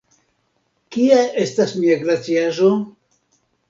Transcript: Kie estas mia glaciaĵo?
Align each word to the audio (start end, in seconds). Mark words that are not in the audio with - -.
Kie 0.95 1.21
estas 1.43 1.77
mia 1.85 2.01
glaciaĵo? 2.03 2.77